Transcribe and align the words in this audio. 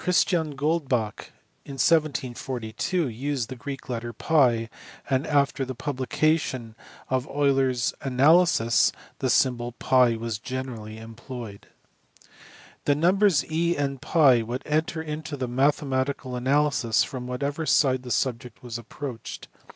Goldbach 0.03 1.25
in 1.63 1.73
1742 1.77 3.07
used 3.07 3.49
TT; 3.49 4.31
and 5.07 5.27
after 5.27 5.63
the 5.63 5.75
publication 5.75 6.75
of 7.07 7.27
Euler 7.29 7.69
s 7.69 7.93
Analysis 8.01 8.91
the 9.19 9.29
symbol 9.29 9.73
TT 9.79 10.19
was 10.19 10.39
generally 10.39 10.97
employed. 10.97 11.67
The 12.85 12.95
numbers 12.95 13.45
e 13.47 13.75
and 13.77 14.01
TT 14.01 14.43
would 14.47 14.63
enter 14.65 15.03
into 15.03 15.37
mathematical 15.47 16.35
analysis 16.35 17.03
from 17.03 17.27
whatever 17.27 17.67
side 17.67 18.01
the 18.01 18.09
subject 18.09 18.63
was 18.63 18.79
approached. 18.79 19.49